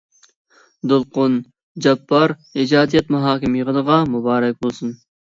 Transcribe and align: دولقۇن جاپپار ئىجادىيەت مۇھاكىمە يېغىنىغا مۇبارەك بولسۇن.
دولقۇن 0.91 1.33
جاپپار 1.85 2.33
ئىجادىيەت 2.63 3.11
مۇھاكىمە 3.17 3.61
يېغىنىغا 3.61 3.99
مۇبارەك 4.15 4.57
بولسۇن. 4.67 4.95